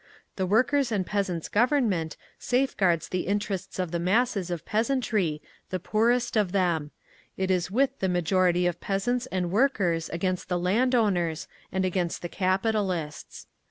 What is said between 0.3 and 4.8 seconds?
The Workers' and Peasants' Government safeguards the interests of the masses of